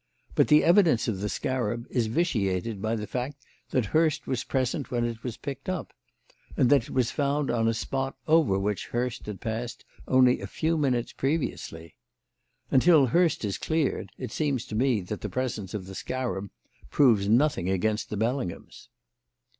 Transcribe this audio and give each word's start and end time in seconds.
But 0.33 0.47
the 0.47 0.63
evidence 0.63 1.07
of 1.07 1.19
the 1.19 1.29
scarab 1.29 1.85
is 1.91 2.07
vitiated 2.07 2.81
by 2.81 2.95
the 2.95 3.05
fact 3.05 3.45
that 3.69 3.85
Hurst 3.85 4.25
was 4.25 4.43
present 4.43 4.89
when 4.89 5.05
it 5.05 5.23
was 5.23 5.37
picked 5.37 5.69
up, 5.69 5.93
and 6.57 6.71
that 6.71 6.85
it 6.87 6.89
was 6.89 7.11
found 7.11 7.51
on 7.51 7.67
a 7.67 7.73
spot 7.75 8.17
over 8.27 8.57
which 8.57 8.87
Hurst 8.87 9.27
had 9.27 9.39
passed 9.41 9.85
only 10.07 10.41
a 10.41 10.47
few 10.47 10.75
minutes 10.75 11.13
previously. 11.13 11.93
Until 12.71 13.05
Hurst 13.05 13.45
is 13.45 13.59
cleared, 13.59 14.09
it 14.17 14.31
seems 14.31 14.65
to 14.65 14.75
me 14.75 15.01
that 15.01 15.21
the 15.21 15.29
presence 15.29 15.75
of 15.75 15.85
the 15.85 15.93
scarab 15.93 16.49
proves 16.89 17.29
nothing 17.29 17.69
against 17.69 18.09
the 18.09 18.17
Bellinghams." 18.17 18.89